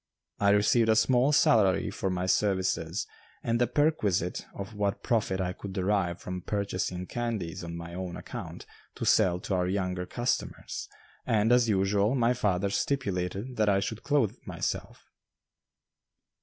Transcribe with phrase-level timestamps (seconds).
[0.39, 3.05] I received a small salary for my services
[3.43, 8.17] and the perquisite of what profit I could derive from purchasing candies on my own
[8.17, 10.89] account to sell to our younger customers,
[11.23, 15.05] and, as usual, my father stipulated that I should clothe myself.